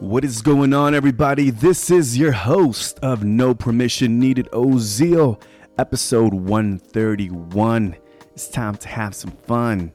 [0.00, 1.48] What is going on, everybody?
[1.48, 5.40] This is your host of No Permission Needed Ozeal,
[5.78, 7.96] episode 131.
[8.34, 9.90] It's time to have some fun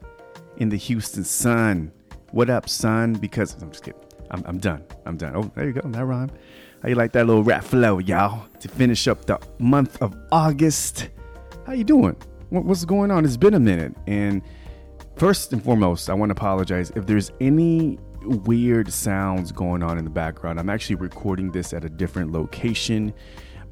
[0.57, 1.91] in the Houston sun.
[2.31, 3.13] What up, son?
[3.13, 4.01] Because I'm just kidding.
[4.31, 4.83] I'm, I'm done.
[5.05, 5.35] I'm done.
[5.35, 5.87] Oh, there you go.
[5.87, 6.31] That rhyme.
[6.81, 8.47] How you like that little rap flow, y'all?
[8.59, 11.09] To finish up the month of August.
[11.67, 12.15] How you doing?
[12.49, 13.23] What, what's going on?
[13.23, 13.95] It's been a minute.
[14.07, 14.41] And
[15.15, 20.03] first and foremost, I want to apologize if there's any weird sounds going on in
[20.03, 20.59] the background.
[20.59, 23.13] I'm actually recording this at a different location.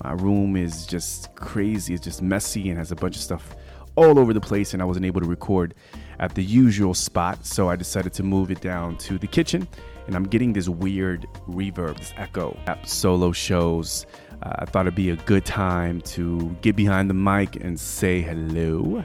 [0.03, 1.93] My room is just crazy.
[1.93, 3.55] It's just messy and has a bunch of stuff
[3.95, 5.75] all over the place, and I wasn't able to record
[6.19, 7.45] at the usual spot.
[7.45, 9.67] So I decided to move it down to the kitchen,
[10.07, 14.05] and I'm getting this weird reverb, this echo solo shows.
[14.41, 18.21] Uh, I thought it'd be a good time to get behind the mic and say
[18.21, 19.03] hello.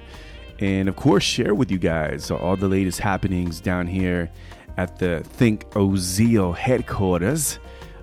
[0.60, 4.30] And of course, share with you guys all the latest happenings down here
[4.76, 7.58] at the Think Ozeal headquarters.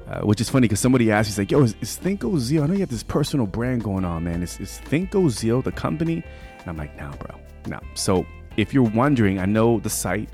[0.08, 2.64] Uh, which is funny because somebody asked, he's like, yo, is, is Think Ozeal?
[2.64, 4.44] I know you have this personal brand going on, man.
[4.44, 6.22] Is, is Think Ozeal the company?
[6.60, 7.80] And I'm like, nah, bro, no.
[7.94, 8.26] So
[8.58, 10.30] if you're wondering, I know the site,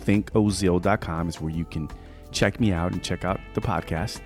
[0.00, 1.88] thinkozeal.com, is where you can
[2.32, 4.20] check me out and check out the podcast,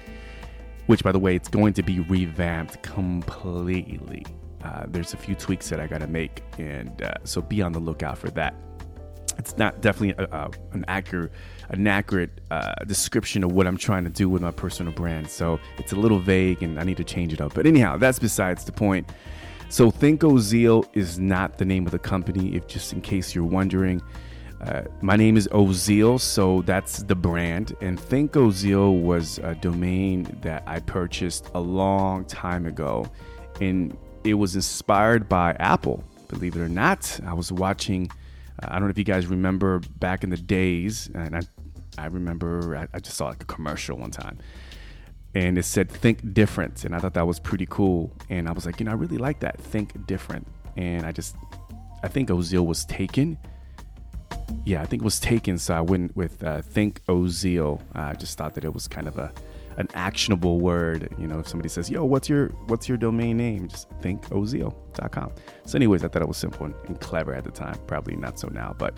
[0.86, 4.24] which, by the way, it's going to be revamped completely.
[4.62, 7.72] Uh, there's a few tweaks that I got to make, and uh, so be on
[7.72, 8.54] the lookout for that
[9.38, 11.32] it's not definitely a, a, an accurate
[11.70, 15.28] an accurate uh, description of what I'm trying to do with my personal brand.
[15.30, 17.54] So it's a little vague, and I need to change it up.
[17.54, 19.10] But anyhow, that's besides the point.
[19.70, 22.54] So Think Ozeal is not the name of the company.
[22.54, 24.02] If just in case you're wondering,
[24.60, 27.74] uh, my name is Ozeal, so that's the brand.
[27.80, 33.06] And Think Ozeal was a domain that I purchased a long time ago,
[33.60, 36.04] and it was inspired by Apple.
[36.28, 38.10] Believe it or not, I was watching
[38.68, 41.42] I don't know if you guys remember back in the days, and I,
[41.98, 44.38] I remember I, I just saw like a commercial one time,
[45.34, 48.12] and it said "Think Different," and I thought that was pretty cool.
[48.30, 51.36] And I was like, you know, I really like that "Think Different," and I just,
[52.02, 53.38] I think Ozeal was taken.
[54.64, 58.36] Yeah, I think it was taken, so I went with uh, "Think Ozeal." I just
[58.38, 59.32] thought that it was kind of a
[59.76, 61.14] an actionable word.
[61.18, 65.32] You know, if somebody says, "Yo, what's your what's your domain name?" Just think ozeal.com.
[65.66, 67.78] So, anyways, I thought it was simple and, and clever at the time.
[67.86, 68.96] Probably not so now, but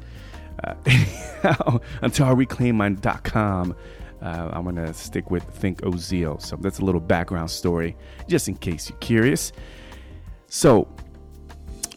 [0.65, 2.95] uh, anyhow, until I reclaim my
[3.25, 3.75] .com,
[4.23, 6.41] uh, I'm gonna stick with Think Ozeal.
[6.41, 7.97] So that's a little background story,
[8.29, 9.53] just in case you're curious.
[10.49, 10.89] So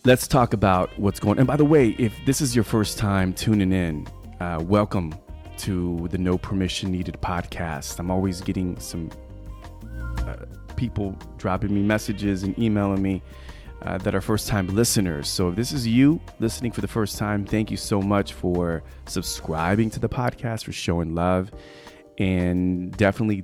[0.05, 1.37] let's talk about what's going.
[1.37, 4.07] And by the way, if this is your first time tuning in,
[4.39, 5.13] uh, welcome
[5.59, 7.99] to the No Permission Needed podcast.
[7.99, 9.09] I'm always getting some
[10.19, 13.21] uh, people dropping me messages and emailing me
[13.81, 15.27] uh, that are first time listeners.
[15.27, 18.83] So if this is you listening for the first time, thank you so much for
[19.05, 21.51] subscribing to the podcast, for showing love,
[22.17, 23.43] and definitely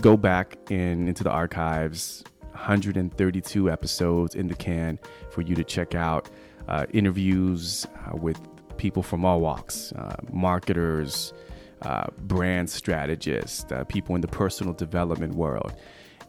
[0.00, 2.24] go back and into the archives.
[2.52, 4.98] 132 episodes in the can
[5.30, 6.28] for you to check out
[6.68, 8.38] uh, interviews uh, with
[8.76, 11.32] people from all walks, uh, marketers,
[11.82, 15.74] uh, brand strategists, uh, people in the personal development world.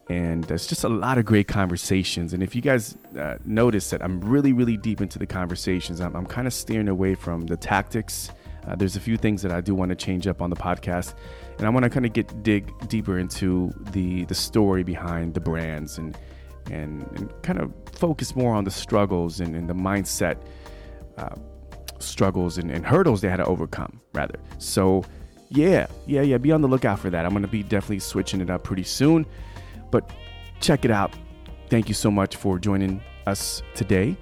[0.09, 2.33] And there's just a lot of great conversations.
[2.33, 6.15] And if you guys uh, notice that I'm really, really deep into the conversations, I'm,
[6.15, 8.29] I'm kind of steering away from the tactics.
[8.67, 11.15] Uh, there's a few things that I do want to change up on the podcast,
[11.57, 15.39] and I want to kind of get dig deeper into the the story behind the
[15.39, 16.15] brands and
[16.69, 20.37] and, and kind of focus more on the struggles and, and the mindset
[21.17, 21.35] uh,
[21.99, 24.39] struggles and, and, hurdles they had to overcome, rather.
[24.59, 25.03] So
[25.51, 26.37] yeah, yeah, yeah.
[26.37, 27.25] Be on the lookout for that.
[27.25, 29.25] I'm going to be definitely switching it up pretty soon.
[29.91, 30.09] But
[30.61, 31.13] check it out.
[31.69, 34.17] Thank you so much for joining us today.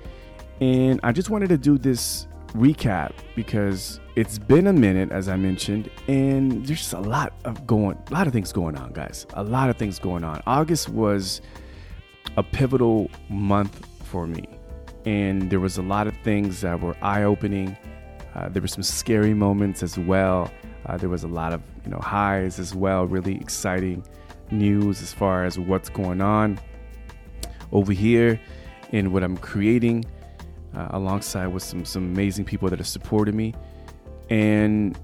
[0.59, 5.35] And I just wanted to do this recap because it's been a minute, as I
[5.35, 9.27] mentioned, and there's a lot of going, a lot of things going on, guys.
[9.35, 10.41] A lot of things going on.
[10.47, 11.41] August was
[12.37, 14.45] a pivotal month for me,
[15.05, 17.77] and there was a lot of things that were eye-opening.
[18.35, 20.51] Uh, there were some scary moments as well.
[20.85, 24.03] Uh, there was a lot of you know highs as well, really exciting
[24.51, 26.59] news as far as what's going on
[27.71, 28.39] over here
[28.91, 30.05] and what I'm creating,
[30.75, 33.53] uh, alongside with some some amazing people that have supported me.
[34.29, 34.97] And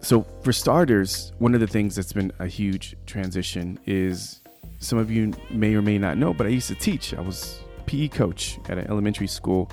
[0.00, 4.42] so, for starters, one of the things that's been a huge transition is
[4.78, 7.14] some of you may or may not know, but I used to teach.
[7.14, 9.70] I was PE coach at an elementary school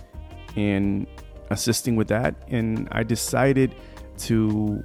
[0.55, 1.05] and
[1.49, 2.35] assisting with that.
[2.47, 3.75] And I decided
[4.19, 4.83] to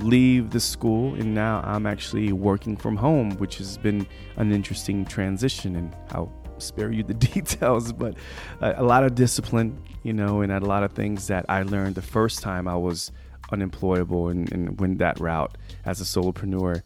[0.00, 4.06] leave the school and now I'm actually working from home, which has been
[4.36, 8.14] an interesting transition and I'll spare you the details, but
[8.60, 11.94] a, a lot of discipline, you know, and a lot of things that I learned
[11.94, 13.12] the first time I was
[13.50, 16.82] unemployable and, and went that route as a solopreneur.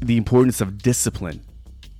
[0.00, 1.42] the importance of discipline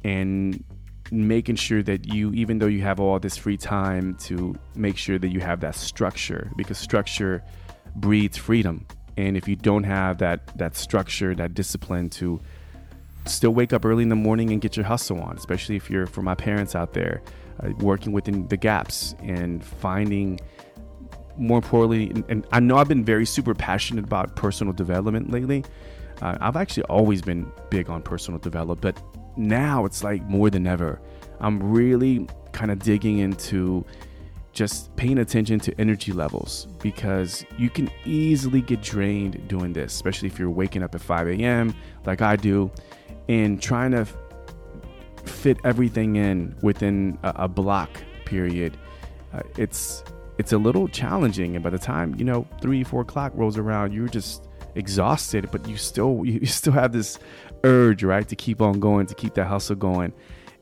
[0.05, 0.63] and
[1.11, 5.19] making sure that you, even though you have all this free time, to make sure
[5.19, 7.43] that you have that structure because structure
[7.97, 8.87] breeds freedom.
[9.17, 12.41] And if you don't have that that structure, that discipline to
[13.25, 16.07] still wake up early in the morning and get your hustle on, especially if you're
[16.07, 17.23] for my parents out there,
[17.63, 20.39] uh, working within the gaps and finding
[21.39, 25.65] more importantly, and, and, I know I've been very super passionate about personal development lately.
[26.23, 29.03] Uh, I've actually always been big on personal development, but
[29.37, 30.99] now it's like more than ever.
[31.41, 33.85] I'm really kind of digging into
[34.57, 40.29] just paying attention to energy levels because you can easily get drained doing this, especially
[40.29, 41.75] if you're waking up at 5 a.m.
[42.07, 42.71] like I do
[43.29, 44.07] and trying to
[45.27, 47.91] fit everything in within a, a block
[48.25, 48.77] period.
[49.35, 50.03] Uh, it's
[50.39, 53.93] it's a little challenging, and by the time you know three, four o'clock rolls around,
[53.93, 57.19] you're just exhausted, but you still you still have this
[57.63, 60.15] urge, right, to keep on going, to keep that hustle going,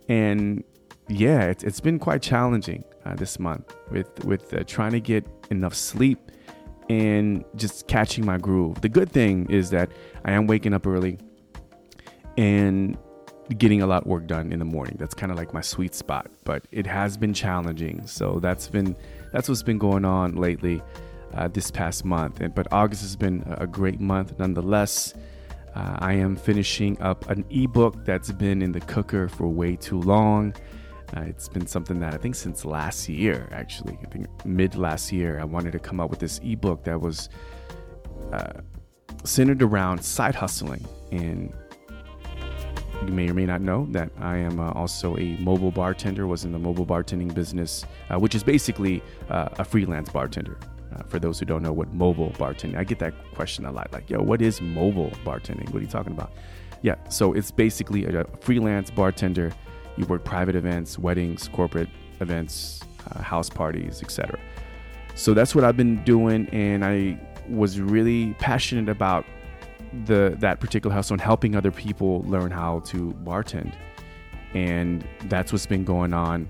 [0.08, 0.64] and
[1.08, 5.26] yeah, it's, it's been quite challenging uh, this month with with uh, trying to get
[5.50, 6.18] enough sleep
[6.88, 8.80] and just catching my groove.
[8.80, 9.90] The good thing is that
[10.24, 11.18] I am waking up early
[12.36, 12.98] and
[13.58, 14.96] getting a lot of work done in the morning.
[14.98, 18.06] That's kind of like my sweet spot, but it has been challenging.
[18.06, 18.96] So that's been
[19.32, 20.82] that's what's been going on lately
[21.34, 22.40] uh, this past month.
[22.40, 25.14] And, but August has been a great month nonetheless.
[25.74, 30.00] Uh, I am finishing up an ebook that's been in the cooker for way too
[30.00, 30.54] long.
[31.16, 35.12] Uh, it's been something that I think since last year, actually, I think mid last
[35.12, 37.28] year, I wanted to come up with this ebook that was
[38.32, 38.52] uh,
[39.22, 41.52] centered around side hustling and
[43.06, 46.44] you may or may not know that I am uh, also a mobile bartender, was
[46.44, 50.58] in the mobile bartending business, uh, which is basically uh, a freelance bartender.
[50.94, 53.92] Uh, for those who don't know what mobile bartending, I get that question a lot
[53.92, 55.66] like, yo, what is mobile bartending?
[55.70, 56.32] What are you talking about?
[56.82, 59.52] Yeah, so it's basically a, freelance bartender.
[59.96, 61.88] You work private events, weddings, corporate
[62.20, 62.80] events,
[63.10, 64.38] uh, house parties, etc.
[65.14, 67.18] So that's what I've been doing, and I
[67.48, 69.24] was really passionate about
[70.06, 73.74] the that particular hustle and helping other people learn how to bartend.
[74.54, 76.48] And that's what's been going on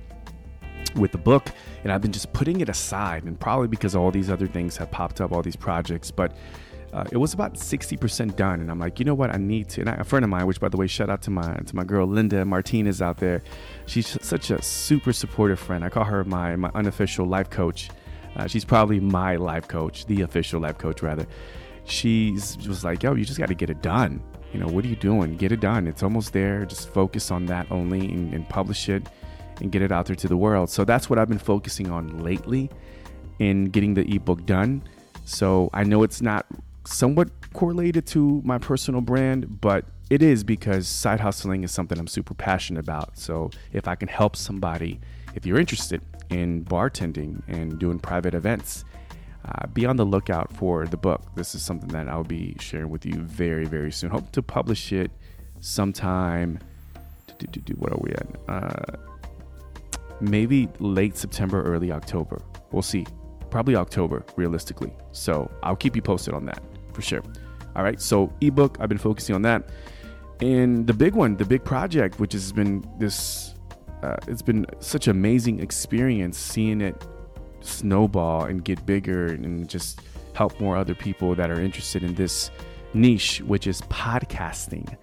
[0.96, 1.50] with the book.
[1.82, 4.91] And I've been just putting it aside, and probably because all these other things have
[4.91, 6.11] popped up, all these projects.
[6.11, 6.37] But
[6.94, 9.81] uh, it was about 60% done and i'm like you know what i need to
[9.81, 11.76] and I, a friend of mine which by the way shout out to my to
[11.76, 13.43] my girl linda martinez out there
[13.87, 17.91] she's such a super supportive friend i call her my my unofficial life coach
[18.37, 21.26] uh, she's probably my life coach the official life coach rather
[21.85, 24.23] she's was like, yo, you just got to get it done.
[24.52, 25.37] You know, what are you doing?
[25.37, 25.87] Get it done.
[25.87, 26.64] It's almost there.
[26.64, 29.08] Just focus on that only and, and publish it
[29.61, 30.70] and get it out there to the world.
[30.70, 32.70] So that's what I've been focusing on lately
[33.38, 34.82] in getting the ebook done.
[35.25, 36.46] So I know it's not
[36.87, 42.07] somewhat correlated to my personal brand, but it is because side hustling is something I'm
[42.07, 43.19] super passionate about.
[43.19, 45.01] So if I can help somebody,
[45.35, 48.85] if you're interested in bartending and doing private events,
[49.47, 51.23] uh, be on the lookout for the book.
[51.35, 54.11] This is something that I'll be sharing with you very, very soon.
[54.11, 55.11] Hope to publish it
[55.61, 56.59] sometime.
[57.77, 58.27] What are we at?
[58.49, 58.97] Uh,
[60.21, 62.41] maybe late September, early October.
[62.73, 63.07] We'll see.
[63.51, 64.93] Probably October, realistically.
[65.13, 66.63] So I'll keep you posted on that
[66.94, 67.23] for sure.
[67.76, 68.00] All right.
[68.00, 69.70] So ebook, I've been focusing on that,
[70.41, 73.55] and the big one, the big project, which has been this.
[74.03, 77.06] Uh, it's been such amazing experience seeing it
[77.60, 80.01] snowball and get bigger and just
[80.34, 82.51] help more other people that are interested in this
[82.93, 84.96] niche, which is podcasting.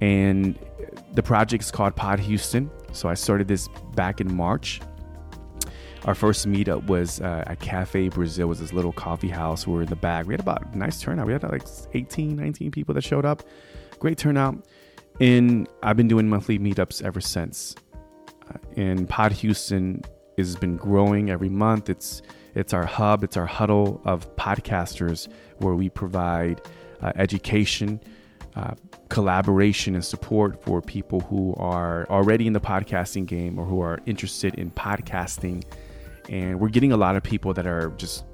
[0.00, 0.58] And
[1.12, 2.70] the project is called Pod Houston.
[2.92, 4.80] So I started this back in March.
[6.06, 9.66] Our first meetup was uh, at Cafe Brazil, it was this little coffee house.
[9.66, 10.26] We were in the back.
[10.26, 11.26] We had about a nice turnout.
[11.26, 13.42] We had like 18, 19 people that showed up.
[13.98, 14.64] Great turnout.
[15.20, 17.74] And I've been doing monthly meetups ever since.
[18.48, 20.02] Uh, and Pod Houston
[20.38, 21.90] has been growing every month.
[21.90, 22.22] It's
[22.54, 25.28] it's our hub, it's our huddle of podcasters
[25.58, 26.60] where we provide
[27.00, 28.00] uh, education,
[28.56, 28.74] uh,
[29.08, 34.00] collaboration, and support for people who are already in the podcasting game or who are
[34.06, 35.62] interested in podcasting.
[36.28, 38.24] And we're getting a lot of people that are just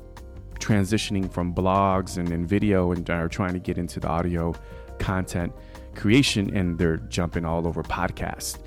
[0.59, 4.55] transitioning from blogs and, and video and are trying to get into the audio
[4.99, 5.53] content
[5.95, 8.59] creation and they're jumping all over podcasts.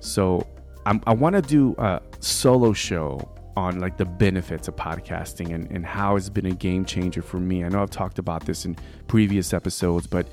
[0.00, 0.46] So
[0.84, 5.70] I'm, i want to do a solo show on like the benefits of podcasting and,
[5.70, 7.64] and how it's been a game changer for me.
[7.64, 8.76] I know I've talked about this in
[9.08, 10.28] previous episodes, but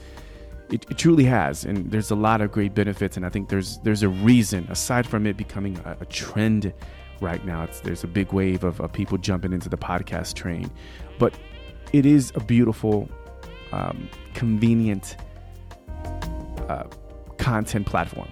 [0.70, 1.64] it, it truly has.
[1.64, 3.16] And there's a lot of great benefits.
[3.16, 6.74] And I think there's there's a reason, aside from it becoming a, a trend
[7.22, 10.70] right now, it's, there's a big wave of, of, people jumping into the podcast train.
[11.20, 11.34] But
[11.92, 13.10] it is a beautiful,
[13.72, 15.18] um, convenient,
[16.68, 16.86] uh,
[17.38, 18.30] content platform.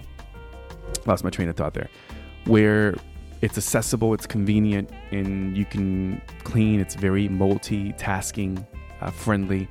[1.06, 1.88] Lost my train of thought there.
[2.44, 2.94] Where
[3.40, 6.80] it's accessible, it's convenient, and you can clean.
[6.80, 8.64] It's very multitasking
[9.00, 9.68] uh, friendly.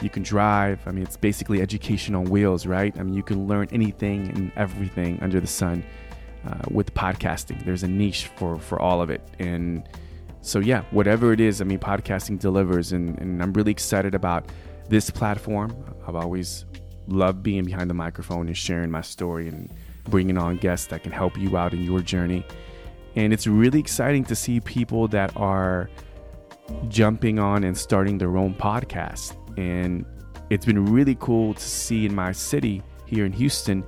[0.00, 0.80] You can drive.
[0.86, 2.96] I mean, it's basically education on wheels, right?
[2.98, 5.84] I mean, you can learn anything and everything under the sun
[6.46, 7.64] uh, with podcasting.
[7.64, 9.88] There's a niche for for all of it, and
[10.42, 14.50] so yeah, whatever it is, I mean, podcasting delivers, and, and I'm really excited about
[14.88, 15.72] this platform.
[16.06, 16.64] I've always
[17.06, 19.72] loved being behind the microphone and sharing my story and
[20.04, 22.44] bringing on guests that can help you out in your journey.
[23.14, 25.88] And it's really exciting to see people that are
[26.88, 29.36] jumping on and starting their own podcast.
[29.58, 30.04] And
[30.50, 33.84] it's been really cool to see in my city here in Houston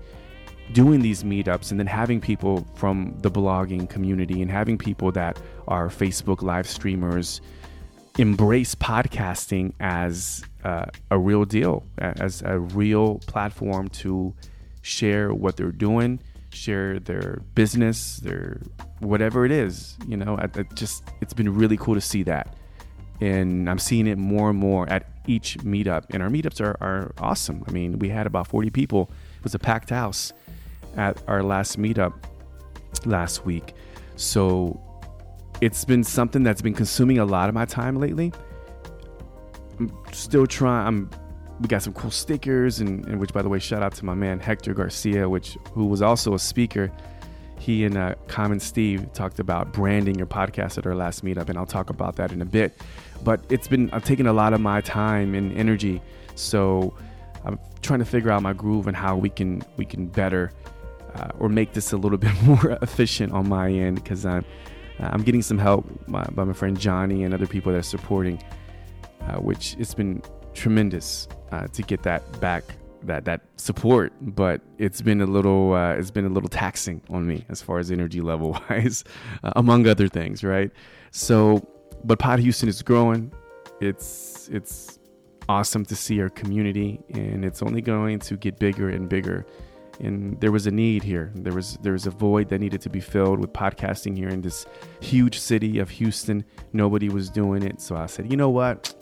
[0.73, 5.39] doing these meetups and then having people from the blogging community and having people that
[5.69, 7.41] are Facebook live streamers
[8.19, 14.33] embrace podcasting as uh, a real deal, as a real platform to
[14.83, 18.61] share what they're doing, share their business, their
[19.01, 19.97] whatever it is.
[20.07, 22.55] You know, it just it's been really cool to see that,
[23.21, 26.05] and I'm seeing it more and more at each meetup.
[26.11, 27.65] And our meetups are, are awesome.
[27.67, 29.11] I mean, we had about 40 people.
[29.39, 30.33] It was a packed house
[30.97, 32.15] at our last meetup
[33.05, 33.75] last week.
[34.17, 34.81] So
[35.61, 38.33] it's been something that's been consuming a lot of my time lately.
[39.79, 40.87] I'm still trying.
[40.87, 41.11] I'm.
[41.61, 44.15] We got some cool stickers, and, and which, by the way, shout out to my
[44.15, 46.91] man Hector Garcia, which who was also a speaker.
[47.59, 51.57] He and uh, Common Steve talked about branding your podcast at our last meetup, and
[51.57, 52.83] I'll talk about that in a bit.
[53.23, 56.03] But it's been I've taken a lot of my time and energy,
[56.35, 56.95] so
[57.45, 60.53] I'm trying to figure out my groove and how we can we can better
[61.15, 64.45] uh, or make this a little bit more efficient on my end because I'm
[65.01, 68.43] I'm getting some help by, by, my friend Johnny and other people that are supporting,
[69.23, 70.23] uh, which it's been
[70.55, 72.65] tremendous uh, to get that back
[73.03, 74.13] that that support.
[74.21, 77.79] But it's been a little uh, it's been a little taxing on me as far
[77.79, 79.05] as energy level wise,
[79.43, 80.71] uh, among other things, right?
[81.11, 81.67] So,
[82.05, 83.33] but Pod Houston is growing.
[83.81, 84.99] It's it's
[85.49, 89.45] awesome to see our community, and it's only going to get bigger and bigger
[90.01, 91.31] and there was a need here.
[91.35, 94.41] There was there was a void that needed to be filled with podcasting here in
[94.41, 94.67] this
[95.01, 96.45] huge city of Houston.
[96.73, 98.95] Nobody was doing it, so I said, you know what?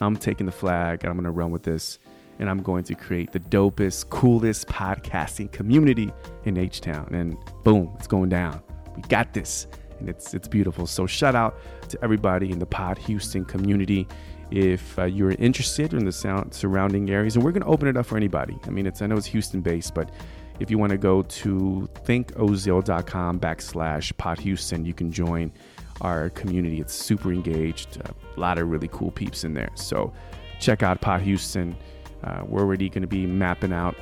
[0.00, 1.98] I'm taking the flag and I'm gonna run with this,
[2.38, 6.12] and I'm going to create the dopest, coolest podcasting community
[6.44, 7.08] in H Town.
[7.12, 8.62] And boom, it's going down.
[8.96, 9.66] We got this,
[9.98, 10.86] and it's it's beautiful.
[10.86, 11.58] So shout out
[11.88, 14.06] to everybody in the Pod Houston community
[14.50, 17.96] if uh, you're interested in the sound, surrounding areas and we're going to open it
[17.96, 18.58] up for anybody.
[18.66, 20.10] I mean it's i know it's houston based but
[20.58, 25.52] if you want to go to thinkozeal.com backslash pod houston you can join
[26.00, 26.80] our community.
[26.80, 29.70] It's super engaged a lot of really cool peeps in there.
[29.74, 30.12] So
[30.58, 31.76] check out pod houston.
[32.24, 33.96] Uh, we're already going to be mapping out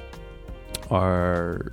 [0.91, 1.73] our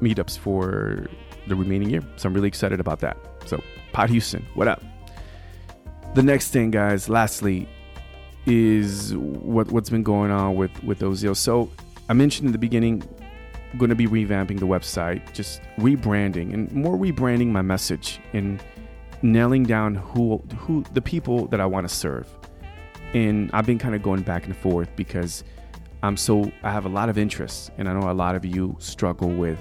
[0.00, 1.06] meetups for
[1.46, 2.02] the remaining year.
[2.16, 3.16] So i'm really excited about that.
[3.46, 4.82] So pod houston what up?
[6.14, 7.68] The next thing guys lastly
[8.48, 11.36] is what what's been going on with with Ozeal.
[11.36, 11.70] So
[12.08, 13.02] I mentioned in the beginning,
[13.76, 18.62] going to be revamping the website, just rebranding and more rebranding my message and
[19.22, 22.26] nailing down who who the people that I want to serve.
[23.14, 25.44] And I've been kind of going back and forth because
[26.02, 28.76] I'm so I have a lot of interests, and I know a lot of you
[28.78, 29.58] struggle with,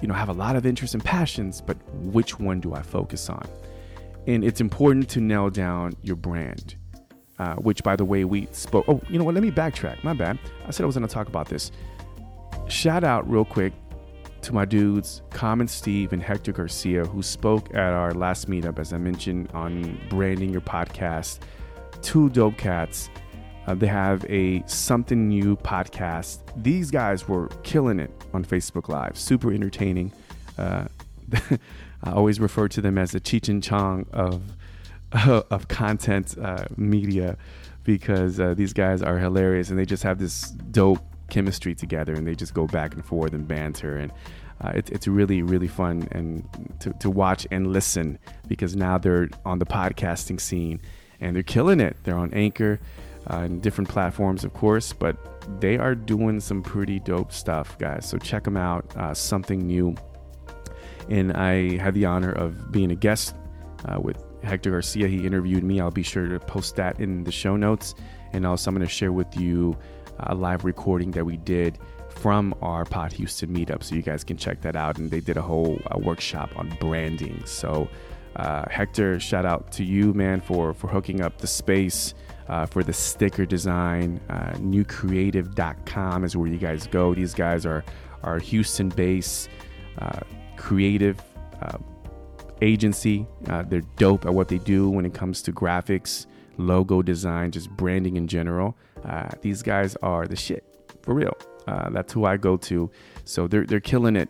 [0.00, 3.28] you know, have a lot of interests and passions, but which one do I focus
[3.28, 3.46] on?
[4.26, 6.76] And it's important to nail down your brand
[7.38, 8.84] uh, which, by the way, we spoke.
[8.88, 9.34] Oh, you know what?
[9.34, 10.02] Let me backtrack.
[10.02, 10.38] My bad.
[10.66, 11.70] I said I was going to talk about this.
[12.68, 13.72] Shout out real quick
[14.42, 18.92] to my dudes, Common Steve and Hector Garcia, who spoke at our last meetup, as
[18.92, 21.40] I mentioned, on branding your podcast.
[22.02, 23.10] Two dope cats.
[23.66, 26.38] Uh, they have a something new podcast.
[26.62, 29.18] These guys were killing it on Facebook Live.
[29.18, 30.12] Super entertaining.
[30.56, 30.86] Uh,
[32.04, 34.40] I always refer to them as the Cheech and Chong of
[35.26, 37.36] of content uh, media
[37.84, 42.26] because uh, these guys are hilarious and they just have this dope chemistry together and
[42.26, 44.12] they just go back and forth and banter and
[44.62, 46.48] uh, it, it's really really fun and
[46.80, 50.80] to, to watch and listen because now they're on the podcasting scene
[51.20, 51.96] and they're killing it.
[52.04, 52.80] They're on anchor
[53.30, 55.16] uh, and different platforms of course but
[55.60, 58.08] they are doing some pretty dope stuff guys.
[58.08, 59.94] So check them out uh, something new.
[61.08, 63.36] And i had the honor of being a guest
[63.84, 65.08] uh, with Hector Garcia.
[65.08, 65.80] He interviewed me.
[65.80, 67.94] I'll be sure to post that in the show notes.
[68.32, 69.76] And also, I'm going to share with you
[70.20, 73.82] a live recording that we did from our Pod Houston meetup.
[73.82, 74.98] So you guys can check that out.
[74.98, 77.42] And they did a whole uh, workshop on branding.
[77.44, 77.88] So,
[78.36, 82.14] uh, Hector, shout out to you, man, for, for hooking up the space.
[82.48, 84.20] uh, for the sticker design.
[84.28, 87.14] Uh, newcreative.com is where you guys go.
[87.14, 87.84] These guys are,
[88.22, 89.48] are Houston based
[89.98, 90.20] uh,
[90.56, 91.20] creative
[91.62, 91.78] uh,
[92.62, 93.26] agency.
[93.48, 96.26] Uh, they're dope at what they do when it comes to graphics,
[96.58, 98.76] logo design, just branding in general.
[99.04, 100.64] Uh, these guys are the shit
[101.02, 101.36] for real.
[101.66, 102.90] Uh, that's who I go to.
[103.24, 104.28] So they're they're killing it.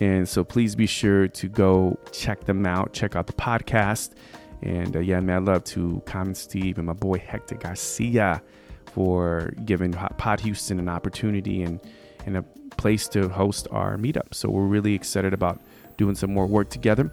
[0.00, 2.92] And so please be sure to go check them out.
[2.92, 4.14] Check out the podcast.
[4.62, 8.42] And uh, yeah, man, love to Common Steve and my boy Hector Garcia
[8.86, 11.80] for giving Pod Houston an opportunity and,
[12.26, 12.42] and a
[12.76, 14.32] place to host our meetup.
[14.34, 15.60] So we're really excited about
[15.96, 17.12] doing some more work together.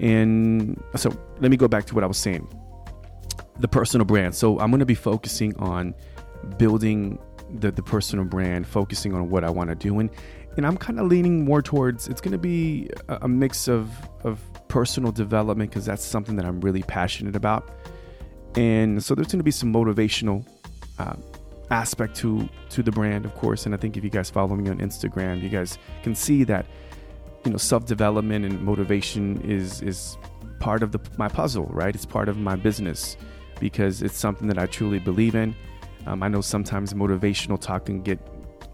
[0.00, 1.10] And so
[1.40, 2.48] let me go back to what I was saying
[3.60, 4.34] the personal brand.
[4.34, 5.94] So I'm going to be focusing on
[6.58, 7.18] building
[7.60, 10.00] the, the personal brand, focusing on what I want to do.
[10.00, 10.10] And,
[10.56, 13.90] and I'm kind of leaning more towards it's going to be a, a mix of,
[14.24, 17.70] of personal development because that's something that I'm really passionate about.
[18.56, 20.46] And so there's going to be some motivational
[20.98, 21.14] uh,
[21.70, 23.66] aspect to to the brand, of course.
[23.66, 26.66] And I think if you guys follow me on Instagram, you guys can see that
[27.44, 30.16] you know self development and motivation is is
[30.60, 31.94] part of the my puzzle, right?
[31.94, 33.16] It's part of my business
[33.60, 35.54] because it's something that I truly believe in.
[36.06, 38.18] Um, I know sometimes motivational talk can get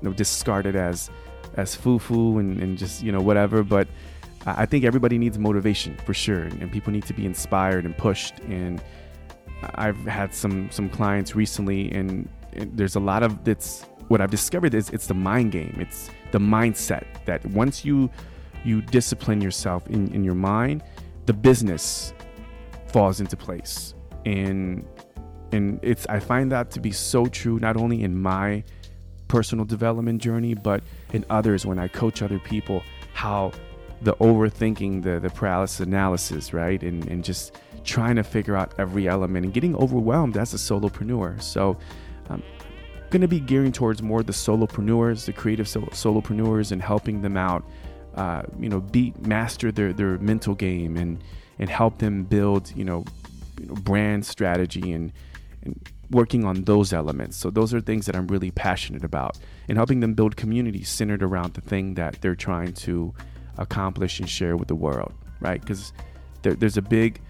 [0.01, 1.11] you know, discarded as
[1.55, 3.89] as foo foo and, and just you know whatever, but
[4.47, 8.39] I think everybody needs motivation for sure, and people need to be inspired and pushed.
[8.41, 8.81] And
[9.75, 14.75] I've had some some clients recently, and, there's a lot of it's what I've discovered
[14.75, 15.77] is it's the mind game.
[15.79, 18.11] It's the mindset that once you
[18.65, 20.83] you discipline yourself in, in your mind,
[21.27, 22.13] the business
[22.89, 23.95] falls into place.
[24.27, 24.87] And
[25.53, 28.63] and it's I find that to be so true not only in my
[29.29, 32.83] personal development journey, but in others when I coach other people,
[33.15, 33.53] how
[34.03, 36.83] the overthinking, the the paralysis analysis, right?
[36.83, 41.41] And and just trying to figure out every element and getting overwhelmed as a solopreneur.
[41.41, 41.79] So
[42.29, 47.23] um, I'm going to be gearing towards more the solopreneurs, the creative solopreneurs, and helping
[47.23, 47.65] them out
[48.15, 51.23] uh, you know, beat master their their mental game and
[51.59, 53.05] and help them build, you know,
[53.59, 55.13] you know, brand strategy and
[55.63, 57.37] and working on those elements.
[57.37, 61.23] So those are things that I'm really passionate about and helping them build communities centered
[61.23, 63.15] around the thing that they're trying to
[63.59, 65.61] accomplish and share with the world, right?
[65.61, 65.93] Because
[66.43, 67.21] there, there's a big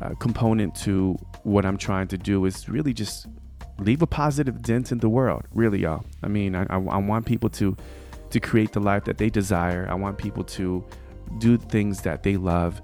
[0.00, 3.26] uh, component to what I'm trying to do is really just
[3.78, 6.04] leave a positive dent in the world, really, y'all.
[6.22, 7.76] I mean, I, I, I want people to
[8.34, 9.86] to create the life that they desire.
[9.88, 10.84] I want people to
[11.38, 12.82] do things that they love,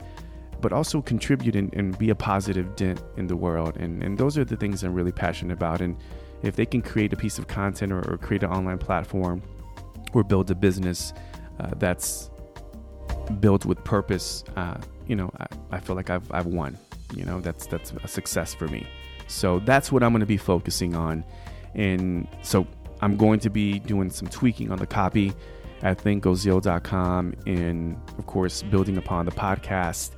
[0.61, 3.77] but also contribute and, and be a positive dent in the world.
[3.77, 5.81] And, and those are the things I'm really passionate about.
[5.81, 5.97] And
[6.43, 9.43] if they can create a piece of content or, or create an online platform
[10.13, 11.13] or build a business
[11.59, 12.31] uh, that's
[13.41, 14.77] built with purpose, uh,
[15.09, 16.79] you know, I, I feel like I've, I've won.
[17.13, 18.87] You know, that's that's a success for me.
[19.27, 21.25] So that's what I'm going to be focusing on.
[21.75, 22.69] And so
[23.03, 25.33] I'm going to be doing some tweaking on the copy
[25.83, 30.13] at thinkozeal.com and, of course, building upon the podcast.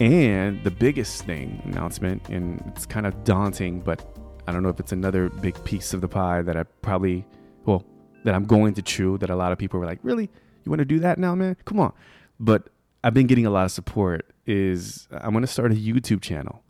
[0.00, 4.04] And the biggest thing announcement, and it's kind of daunting, but
[4.46, 7.24] I don't know if it's another big piece of the pie that I probably,
[7.66, 7.84] well,
[8.24, 10.30] that I'm going to chew that a lot of people were like, really?
[10.64, 11.56] You want to do that now, man?
[11.64, 11.92] Come on.
[12.38, 12.68] But
[13.04, 16.62] I've been getting a lot of support is I'm going to start a YouTube channel.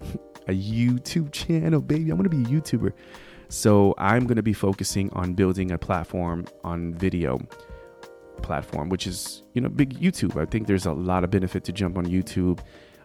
[0.48, 2.10] a YouTube channel, baby.
[2.10, 2.92] I'm going to be a YouTuber.
[3.50, 7.40] So I'm going to be focusing on building a platform on video
[8.42, 10.40] platform, which is you know big YouTube.
[10.40, 12.60] I think there's a lot of benefit to jump on YouTube.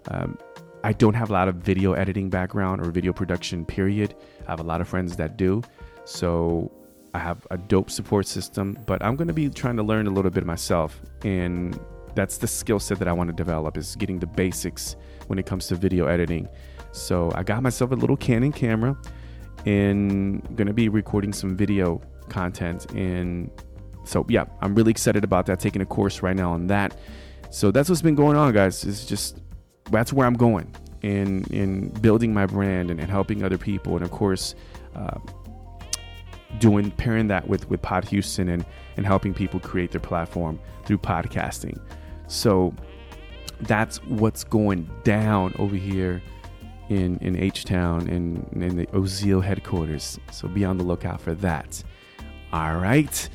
[0.10, 0.38] Um,
[0.84, 3.66] I don't have a lot of video editing background or video production.
[3.66, 4.16] Period.
[4.48, 5.64] I have a lot of friends that do,
[6.06, 6.72] so
[7.16, 8.78] I have a dope support system.
[8.86, 11.80] But I'm going to be trying to learn a little bit myself, and
[12.14, 15.48] that's the skill set that I want to develop is getting the basics when it
[15.48, 16.48] comes to video editing.
[16.92, 18.96] So I got myself a little Canon camera
[19.66, 22.92] and going to be recording some video content.
[22.92, 23.50] And
[24.04, 25.60] so, yeah, I'm really excited about that.
[25.60, 26.98] Taking a course right now on that.
[27.50, 28.84] So that's what's been going on, guys.
[28.84, 29.42] It's just
[29.92, 34.04] that's where I'm going in in building my brand and, and helping other people, and
[34.04, 34.56] of course,
[34.96, 35.20] uh,
[36.60, 38.66] doing pairing that with with Pod Houston and
[38.98, 41.80] and helping people create their platform through podcasting.
[42.28, 42.74] So
[43.62, 46.22] that's what's going down over here
[46.90, 50.20] in in H Town in in the Ozeal headquarters.
[50.32, 51.84] So be on the lookout for that.
[52.54, 53.30] All right,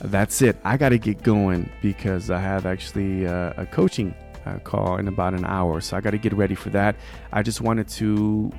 [0.00, 0.56] that's it.
[0.64, 4.14] I got to get going because I have actually uh, a coaching
[4.44, 6.96] uh, call in about an hour, so I got to get ready for that.
[7.32, 8.52] I just wanted to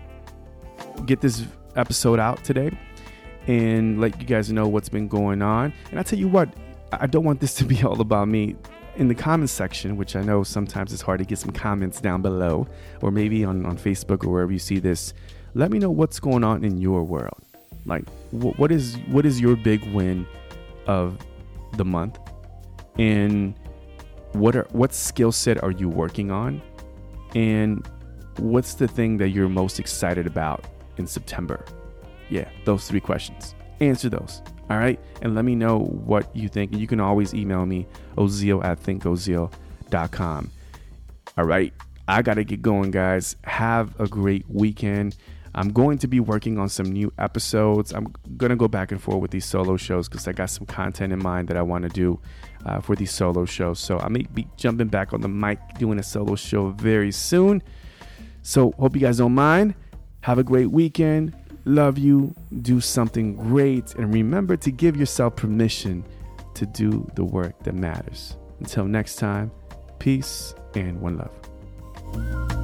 [1.06, 2.72] get this episode out today
[3.48, 5.74] and let you guys know what's been going on.
[5.92, 6.50] And I tell you what,
[6.92, 8.56] I don't want this to be all about me
[8.98, 12.22] in the comments section, which I know sometimes it's hard to get some comments down
[12.22, 12.68] below,
[13.02, 15.14] or maybe on, on Facebook or wherever you see this,
[15.54, 17.40] let me know what's going on in your world.
[17.86, 20.28] Like, wh- what is what is your big win
[20.88, 21.18] of
[21.74, 22.18] the month,
[22.98, 23.54] and
[24.34, 26.62] what are what skill set are you working on,
[27.36, 27.88] and
[28.38, 30.66] what's the thing that you're most excited about
[30.98, 31.64] in September?
[32.30, 33.56] Yeah, those three questions.
[33.80, 34.42] Answer those.
[34.70, 35.00] All right.
[35.22, 36.74] And let me know what you think.
[36.74, 40.52] You can always email me, ozeal at thinkozeal.com.
[41.38, 41.74] All right.
[42.08, 43.36] I got to get going, guys.
[43.44, 45.18] Have a great weekend.
[45.56, 47.92] I'm going to be working on some new episodes.
[47.92, 50.68] I'm going to go back and forth with these solo shows because I got some
[50.68, 52.20] content in mind that I want to do
[52.66, 53.80] uh, for these solo shows.
[53.80, 57.64] So I may be jumping back on the mic doing a solo show very soon.
[58.44, 59.74] So hope you guys don't mind.
[60.22, 61.36] Have a great weekend.
[61.68, 62.34] Love you.
[62.62, 63.94] Do something great.
[63.96, 66.06] And remember to give yourself permission
[66.54, 68.38] to do the work that matters.
[68.62, 69.52] Until next time,
[70.00, 72.57] peace and one love.